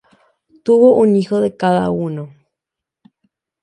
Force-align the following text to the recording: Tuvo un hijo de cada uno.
Tuvo 0.63 0.95
un 0.95 1.15
hijo 1.15 1.39
de 1.41 1.55
cada 1.55 1.91
uno. 1.91 2.33